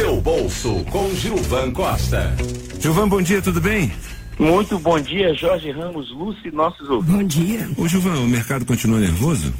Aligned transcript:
Seu 0.00 0.18
bolso 0.18 0.82
com 0.90 1.10
Gilvan 1.10 1.70
Costa. 1.72 2.34
Gilvan, 2.80 3.06
bom 3.06 3.20
dia, 3.20 3.42
tudo 3.42 3.60
bem? 3.60 3.92
Muito 4.38 4.78
bom 4.78 4.98
dia, 4.98 5.34
Jorge 5.34 5.70
Ramos, 5.70 6.10
Lúcio 6.10 6.48
e 6.48 6.50
nossos 6.50 6.88
ouvintes. 6.88 7.14
Bom 7.14 7.22
dia. 7.22 7.68
Ô 7.76 7.86
Gilvan, 7.86 8.18
o 8.20 8.26
mercado 8.26 8.64
continua 8.64 8.98
nervoso? 8.98 9.52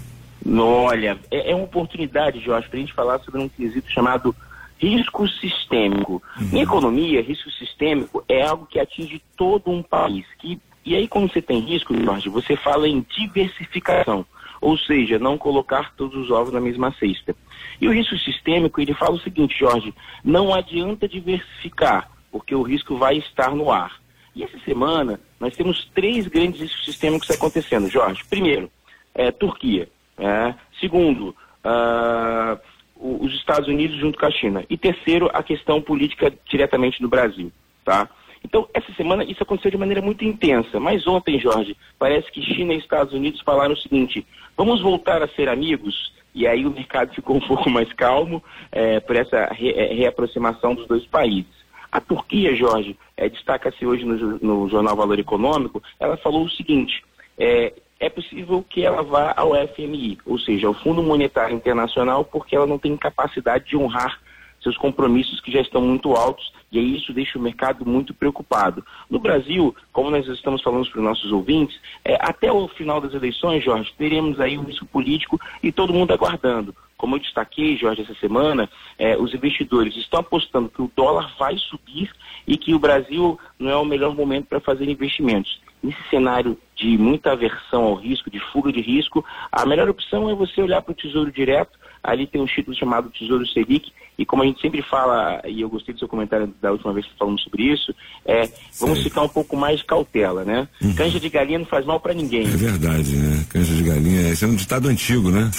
Olha, 0.59 1.19
é, 1.31 1.51
é 1.51 1.55
uma 1.55 1.65
oportunidade, 1.65 2.41
Jorge, 2.41 2.71
para 2.71 2.79
a 2.79 2.81
gente 2.81 2.95
falar 2.95 3.19
sobre 3.19 3.39
um 3.39 3.51
quesito 3.51 3.91
chamado 3.91 4.35
risco 4.79 5.29
sistêmico. 5.29 6.23
Uhum. 6.41 6.49
Em 6.55 6.63
economia, 6.63 7.21
risco 7.21 7.51
sistêmico 7.51 8.25
é 8.27 8.41
algo 8.41 8.65
que 8.65 8.81
atinge 8.81 9.21
todo 9.37 9.71
um 9.71 9.83
país. 9.83 10.25
Que, 10.39 10.59
e 10.87 10.97
aí, 10.97 11.07
quando 11.07 11.31
você 11.31 11.43
tem 11.43 11.61
risco, 11.61 11.95
Jorge, 12.03 12.31
você 12.31 12.57
fala 12.57 12.89
em 12.89 13.05
diversificação, 13.15 14.25
ou 14.61 14.77
seja, 14.77 15.19
não 15.19 15.39
colocar 15.39 15.95
todos 15.95 16.17
os 16.17 16.31
ovos 16.31 16.53
na 16.53 16.61
mesma 16.61 16.93
cesta. 16.93 17.35
E 17.81 17.89
o 17.89 17.93
risco 17.93 18.17
sistêmico, 18.19 18.81
ele 18.81 18.95
fala 18.95 19.15
o 19.15 19.21
seguinte, 19.21 19.59
Jorge, 19.59 19.95
não 20.23 20.53
adianta 20.53 21.09
diversificar, 21.09 22.11
porque 22.31 22.55
o 22.55 22.63
risco 22.63 22.97
vai 22.97 23.17
estar 23.17 23.55
no 23.55 23.71
ar. 23.71 24.01
E 24.35 24.45
essa 24.45 24.59
semana, 24.61 25.19
nós 25.39 25.57
temos 25.57 25.91
três 25.95 26.27
grandes 26.27 26.61
riscos 26.61 26.85
sistêmicos 26.85 27.31
acontecendo, 27.31 27.89
Jorge. 27.89 28.23
Primeiro, 28.29 28.71
é, 29.15 29.31
Turquia. 29.31 29.89
É, 30.19 30.55
segundo, 30.79 31.35
uh, 31.65 32.61
os 32.95 33.33
Estados 33.35 33.69
Unidos 33.69 33.99
junto 33.99 34.19
com 34.19 34.27
a 34.27 34.31
China. 34.31 34.65
E 34.69 34.77
terceiro, 34.77 35.31
a 35.33 35.43
questão 35.43 35.81
política 35.81 36.33
diretamente 36.49 37.01
no 37.01 37.09
Brasil, 37.09 37.51
tá? 37.85 38.09
Então, 38.45 38.69
essa 38.73 38.93
semana 38.95 39.25
isso 39.25 39.43
aconteceu 39.43 39.71
de 39.71 39.77
maneira 39.77 40.03
muito 40.03 40.25
intensa. 40.25 40.81
Mas 40.81 41.07
ontem, 41.07 41.39
Jorge, 41.39 41.77
parece 41.99 42.31
que 42.33 42.43
China 42.43 42.73
e 42.73 42.79
Estados 42.79 43.13
Unidos 43.13 43.41
falaram 43.43 43.75
o 43.75 43.77
seguinte: 43.77 44.27
vamos 44.57 44.81
voltar 44.81 45.23
a 45.23 45.29
ser 45.29 45.49
amigos? 45.49 46.13
E 46.35 46.47
aí 46.47 46.65
o 46.67 46.71
mercado 46.71 47.13
ficou 47.15 47.37
um 47.37 47.41
pouco 47.41 47.69
mais 47.69 47.93
calmo 47.93 48.43
é, 48.73 49.01
por 49.01 49.17
essa 49.17 49.47
re, 49.53 49.71
é, 49.71 49.93
reaproximação 49.95 50.75
dos 50.75 50.87
dois 50.87 51.05
países. 51.07 51.61
A 51.93 52.01
Turquia, 52.01 52.55
Jorge, 52.55 52.97
é, 53.17 53.29
destaca-se 53.29 53.85
hoje 53.85 54.05
no, 54.05 54.39
no, 54.39 54.69
Jornal 54.69 54.95
Valor 54.97 55.19
Econômico, 55.19 55.83
ela 55.99 56.17
falou 56.17 56.45
o 56.45 56.51
seguinte: 56.51 57.03
é, 57.37 57.73
é 57.99 58.09
possível 58.09 58.65
que 58.69 58.85
ela 58.85 59.03
vá 59.03 59.35
ao 59.37 59.53
FMI, 59.69 60.19
ou 60.25 60.39
seja, 60.39 60.69
ao 60.69 60.75
Fundo 60.75 61.03
Monetário 61.03 61.55
Internacional, 61.55 62.25
porque 62.25 62.55
ela 62.55 62.67
não 62.67 62.79
tem 62.79 62.97
capacidade 62.97 63.67
de 63.67 63.77
honrar 63.77 64.21
seus 64.63 64.77
compromissos 64.77 65.41
que 65.41 65.51
já 65.51 65.61
estão 65.61 65.81
muito 65.81 66.13
altos, 66.13 66.53
e 66.71 66.79
aí 66.79 66.97
isso 66.97 67.13
deixa 67.13 67.39
o 67.39 67.43
mercado 67.43 67.85
muito 67.85 68.15
preocupado. 68.15 68.85
No 69.09 69.19
Brasil, 69.19 69.75
como 69.93 70.11
nós 70.11 70.27
estamos 70.29 70.63
falando 70.63 70.89
para 70.89 70.99
os 70.99 71.05
nossos 71.05 71.33
ouvintes, 71.33 71.79
é, 72.05 72.17
até 72.21 72.53
o 72.53 72.69
final 72.69 73.01
das 73.01 73.15
eleições, 73.15 73.65
Jorge, 73.65 73.93
teremos 73.97 74.39
aí 74.41 74.59
um 74.59 74.65
risco 74.65 74.87
político 74.87 75.41
e 75.63 75.73
todo 75.73 75.93
mundo 75.93 76.13
aguardando. 76.13 76.75
Como 76.97 77.17
eu 77.17 77.21
destaquei, 77.21 77.79
Jorge, 77.79 78.03
essa 78.03 78.15
semana, 78.17 78.69
é, 78.99 79.17
os 79.17 79.33
investidores 79.33 79.97
estão 79.97 80.21
apostando 80.21 80.69
que 80.69 80.83
o 80.83 80.93
dólar 80.95 81.35
vai 81.39 81.57
subir 81.57 82.11
e 82.47 82.59
que 82.59 82.75
o 82.75 82.79
Brasil 82.79 83.39
não 83.59 83.71
é 83.71 83.77
o 83.77 83.85
melhor 83.85 84.15
momento 84.15 84.47
para 84.47 84.61
fazer 84.61 84.89
investimentos. 84.89 85.61
Nesse 85.83 86.03
cenário 86.11 86.59
de 86.81 86.97
muita 86.97 87.33
aversão 87.33 87.85
ao 87.85 87.95
risco, 87.95 88.31
de 88.31 88.41
fuga 88.53 88.73
de 88.73 88.81
risco, 88.81 89.23
a 89.53 89.67
melhor 89.67 89.89
opção 89.91 90.31
é 90.31 90.35
você 90.35 90.63
olhar 90.63 90.81
para 90.81 90.93
o 90.93 90.95
Tesouro 90.95 91.31
Direto. 91.31 91.79
Ali 92.03 92.27
tem 92.27 92.41
um 92.41 92.47
título 92.47 92.75
chamado 92.75 93.11
Tesouro 93.11 93.47
Selic, 93.47 93.93
e 94.17 94.25
como 94.25 94.43
a 94.43 94.47
gente 94.47 94.61
sempre 94.63 94.81
fala, 94.81 95.43
e 95.47 95.61
eu 95.61 95.69
gostei 95.69 95.93
do 95.93 95.99
seu 95.99 96.09
comentário 96.09 96.53
da 96.61 96.73
última 96.73 96.95
vez 96.95 97.07
que 97.07 97.19
falamos 97.19 97.43
sobre 97.43 97.65
isso, 97.65 97.95
é 98.25 98.49
vamos 98.81 99.03
ficar 99.03 99.21
um 99.21 99.29
pouco 99.29 99.55
mais 99.55 99.81
de 99.81 99.85
cautela, 99.85 100.43
né? 100.43 100.67
Uhum. 100.83 100.95
Canja 100.95 101.21
de 101.21 101.29
galinha 101.29 101.59
não 101.59 101.67
faz 101.67 101.85
mal 101.85 102.01
para 102.01 102.15
ninguém. 102.15 102.47
É 102.47 102.57
verdade, 102.57 103.15
né? 103.17 103.45
Canja 103.51 103.75
de 103.75 103.83
galinha, 103.83 104.31
esse 104.31 104.45
é 104.45 104.49
um 104.49 104.55
ditado 104.55 104.89
antigo, 104.89 105.31
né? 105.31 105.51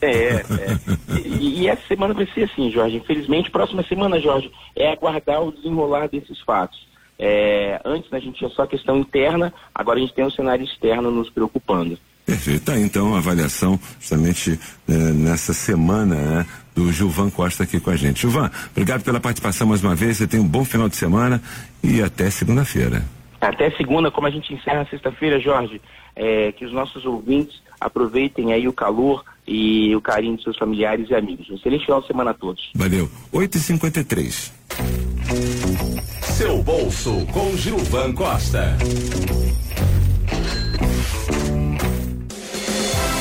É, 0.00 0.36
é. 0.36 0.44
E, 1.26 1.60
e, 1.60 1.68
essa 1.68 1.86
semana 1.86 2.14
vai 2.14 2.26
ser 2.34 2.44
assim, 2.44 2.70
Jorge. 2.70 2.96
Infelizmente, 2.96 3.50
próxima 3.50 3.82
semana, 3.82 4.18
Jorge, 4.18 4.50
é 4.74 4.90
aguardar 4.90 5.42
o 5.42 5.52
desenrolar 5.52 6.08
desses 6.08 6.40
fatos. 6.40 6.89
É, 7.22 7.78
antes 7.84 8.10
né, 8.10 8.16
a 8.16 8.20
gente 8.20 8.38
tinha 8.38 8.48
só 8.48 8.62
a 8.62 8.66
questão 8.66 8.96
interna, 8.96 9.52
agora 9.74 9.98
a 9.98 10.00
gente 10.00 10.14
tem 10.14 10.24
o 10.24 10.30
cenário 10.30 10.64
externo 10.64 11.10
nos 11.10 11.28
preocupando. 11.28 11.98
Perfeito. 12.24 12.64
Tá, 12.64 12.78
então, 12.78 13.14
a 13.14 13.18
avaliação 13.18 13.78
justamente 13.98 14.58
é, 14.88 14.92
nessa 14.92 15.52
semana 15.52 16.14
né, 16.14 16.46
do 16.74 16.90
Gilvan 16.90 17.28
Costa 17.28 17.64
aqui 17.64 17.78
com 17.78 17.90
a 17.90 17.96
gente. 17.96 18.22
Gilvan, 18.22 18.50
obrigado 18.70 19.02
pela 19.02 19.20
participação 19.20 19.66
mais 19.66 19.84
uma 19.84 19.94
vez. 19.94 20.16
Você 20.16 20.26
tem 20.26 20.40
um 20.40 20.48
bom 20.48 20.64
final 20.64 20.88
de 20.88 20.96
semana 20.96 21.42
e 21.84 22.00
até 22.00 22.30
segunda-feira. 22.30 23.04
Até 23.38 23.70
segunda, 23.72 24.10
como 24.10 24.26
a 24.26 24.30
gente 24.30 24.54
encerra 24.54 24.86
sexta-feira, 24.88 25.38
Jorge, 25.38 25.80
é, 26.16 26.52
que 26.52 26.64
os 26.64 26.72
nossos 26.72 27.04
ouvintes 27.04 27.60
aproveitem 27.78 28.52
aí 28.52 28.66
o 28.66 28.72
calor 28.72 29.24
e 29.46 29.94
o 29.94 30.00
carinho 30.00 30.36
de 30.36 30.42
seus 30.42 30.56
familiares 30.56 31.10
e 31.10 31.14
amigos. 31.14 31.50
Um 31.50 31.56
excelente 31.56 31.84
final 31.84 32.00
de 32.00 32.06
semana 32.06 32.30
a 32.30 32.34
todos. 32.34 32.70
Valeu. 32.74 33.10
8h53. 33.32 35.09
Seu 36.40 36.62
bolso 36.62 37.26
com 37.34 37.54
Gilvan 37.54 38.14
Costa. 38.14 38.74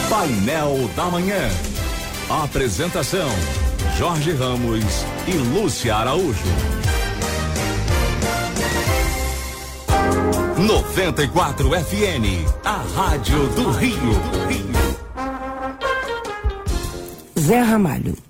Painel 0.09 0.89
da 0.95 1.03
Manhã. 1.07 1.49
Apresentação: 2.29 3.27
Jorge 3.97 4.31
Ramos 4.31 4.85
e 5.27 5.33
Lúcia 5.33 5.97
Araújo. 5.97 6.39
94 10.57 11.75
FN, 11.75 12.45
a 12.63 12.77
Rádio 12.95 13.47
do 13.49 13.69
Rio. 13.71 14.13
Zé 17.37 17.59
Ramalho. 17.59 18.28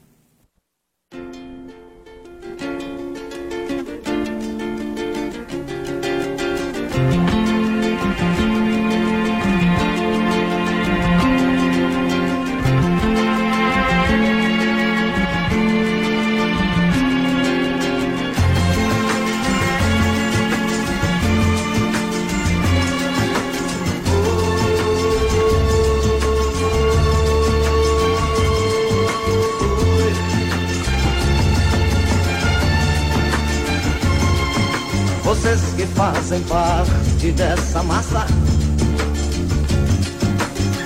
Fazem 36.00 36.42
parte 36.44 37.32
dessa 37.32 37.84
massa 37.84 38.26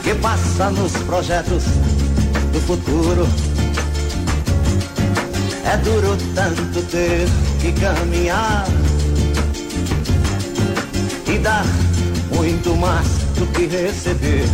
que 0.04 0.16
passa 0.16 0.72
nos 0.72 0.92
projetos 1.04 1.64
do 2.52 2.60
futuro. 2.62 3.28
É 5.66 5.78
duro 5.78 6.18
tanto 6.36 6.82
ter 6.90 7.28
que 7.62 7.72
caminhar 7.80 8.66
e 11.28 11.38
dar 11.38 11.66
muito 12.36 12.76
mais 12.76 13.08
do 13.38 13.46
que 13.54 13.68
receber. 13.68 14.46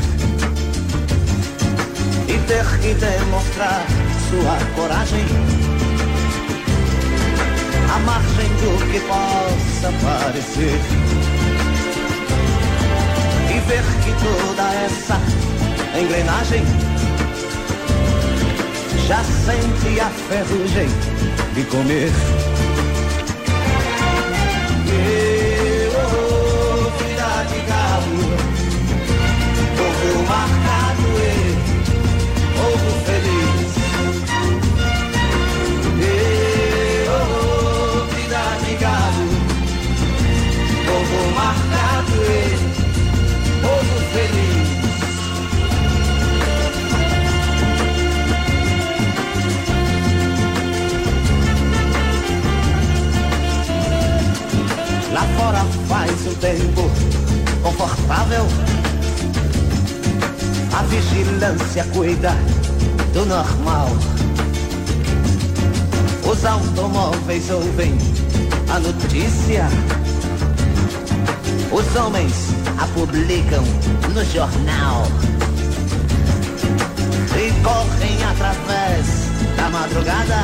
E 2.27 2.38
ter 2.47 2.65
que 2.81 2.93
demonstrar 2.93 3.85
sua 4.29 4.57
coragem 4.75 5.58
à 7.94 8.00
margem 8.00 8.47
do 8.47 8.91
que 8.91 9.00
possa 9.01 9.91
parecer. 10.03 10.79
E 13.50 13.59
ver 13.67 13.83
que 14.03 14.11
toda 14.23 14.73
essa 14.73 15.19
engrenagem 16.00 16.63
já 19.07 19.23
sente 19.23 20.00
a 20.00 20.09
ferrugem 20.09 20.88
de 21.55 21.63
comer. 21.63 22.69
Fora 55.39 55.65
faz 55.88 56.12
um 56.27 56.33
tempo 56.36 56.91
confortável. 57.63 58.45
A 60.77 60.83
vigilância 60.83 61.86
cuida 61.94 62.31
do 63.13 63.25
normal. 63.25 63.88
Os 66.30 66.45
automóveis 66.45 67.50
ouvem 67.50 67.97
a 68.69 68.80
notícia. 68.80 69.68
Os 71.71 71.95
homens 71.95 72.33
a 72.77 72.88
publicam 72.88 73.63
no 74.13 74.25
jornal. 74.25 75.03
E 77.38 77.51
correm 77.63 78.24
através 78.24 79.06
da 79.56 79.69
madrugada. 79.69 80.44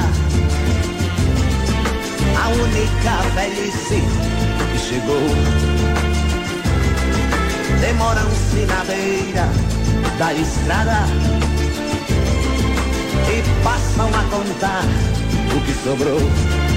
A 2.41 2.49
única 2.49 3.29
velhice 3.35 4.44
chegou. 4.87 5.19
Demoram-se 7.81 8.65
na 8.67 8.83
beira 8.83 9.49
da 10.19 10.33
estrada 10.33 11.05
e 13.27 13.63
passam 13.63 14.07
a 14.09 14.23
contar 14.29 14.83
o 15.55 15.61
que 15.65 15.73
sobrou. 15.83 16.74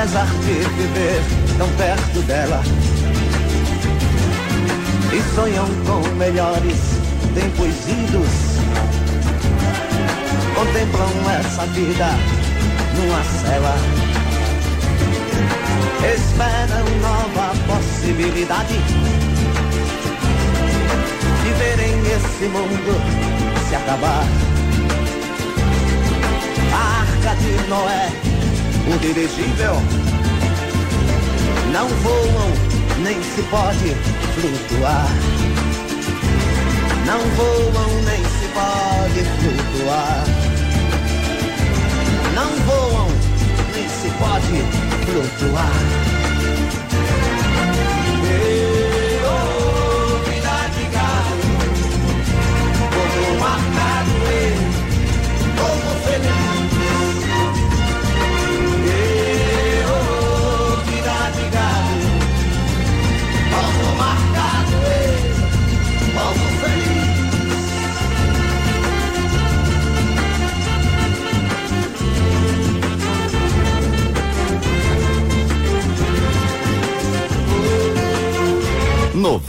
Apesar 0.00 0.24
de 0.24 0.54
viver 0.78 1.20
tão 1.58 1.68
perto 1.76 2.22
dela. 2.22 2.62
E 5.12 5.34
sonham 5.34 5.66
com 5.84 6.00
melhores 6.16 6.78
tempos 7.34 7.86
idos. 7.86 8.30
Contemplam 10.54 11.10
essa 11.38 11.66
vida 11.66 12.06
numa 12.96 13.22
cela. 13.42 13.76
Esperam 16.14 16.86
nova 17.02 17.52
possibilidade 17.66 18.78
de 21.42 21.52
verem 21.58 21.92
esse 22.06 22.44
mundo 22.48 23.68
se 23.68 23.74
acabar. 23.76 24.24
A 26.72 27.00
arca 27.02 27.36
de 27.36 27.68
Noé, 27.68 28.29
o 28.94 28.98
dirigível, 28.98 29.74
não 31.72 31.86
voam, 31.88 32.50
nem 33.02 33.22
se 33.22 33.42
pode 33.42 33.94
flutuar. 34.34 35.08
Não 37.06 37.20
voam, 37.36 38.02
nem 38.02 38.24
se 38.24 38.48
pode 38.52 39.24
flutuar. 39.38 40.24
Não 42.34 42.50
voam, 42.66 43.08
nem 43.74 43.88
se 43.88 44.10
pode 44.18 44.62
flutuar. 45.04 45.89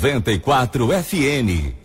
94 0.01 0.91
FN. 0.91 1.80